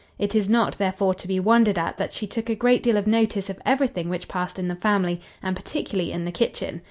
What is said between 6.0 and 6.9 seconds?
in the kitchen.